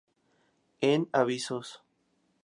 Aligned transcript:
En 0.91 1.05
"Avisos. 1.13 1.69